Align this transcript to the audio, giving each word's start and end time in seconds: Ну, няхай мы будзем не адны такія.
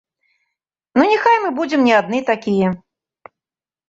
Ну, 0.99 1.03
няхай 1.11 1.37
мы 1.43 1.49
будзем 1.59 1.83
не 1.87 1.93
адны 1.97 2.19
такія. 2.31 2.67